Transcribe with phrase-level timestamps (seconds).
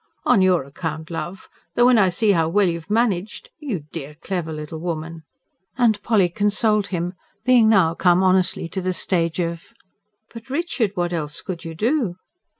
[0.25, 1.47] "On your account, love.
[1.75, 5.21] Though when I see how well you've managed you dear, clever little woman!"
[5.77, 7.13] And Polly consoled him,
[7.45, 9.73] being now come honestly to the stage of:
[10.33, 12.15] "But, Richard, what else could you do?"